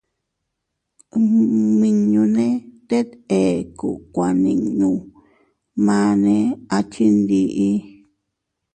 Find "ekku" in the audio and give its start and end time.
3.43-3.89